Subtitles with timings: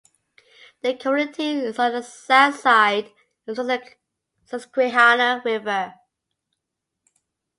[0.81, 3.11] The community is on the south side
[3.47, 3.91] of the
[4.45, 5.93] Susquehanna River.